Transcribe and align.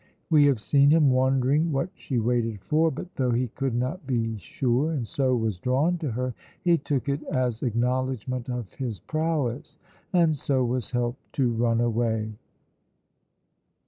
We 0.31 0.45
have 0.47 0.59
seen 0.59 0.89
him 0.89 1.11
wondering 1.11 1.71
what 1.71 1.89
she 1.93 2.17
waited 2.17 2.59
for; 2.63 2.89
but 2.89 3.13
though 3.17 3.29
he 3.29 3.49
could 3.49 3.75
not 3.75 4.07
be 4.07 4.35
sure, 4.39 4.91
and 4.91 5.05
so 5.07 5.35
was 5.35 5.59
drawn 5.59 5.99
to 5.99 6.09
her, 6.13 6.33
he 6.59 6.79
took 6.79 7.07
it 7.07 7.21
as 7.25 7.61
acknowledgment 7.61 8.49
of 8.49 8.73
his 8.73 8.99
prowess 8.99 9.77
and 10.11 10.35
so 10.35 10.65
was 10.65 10.89
helped 10.89 11.31
to 11.33 11.51
run 11.51 11.79
away. 11.81 12.31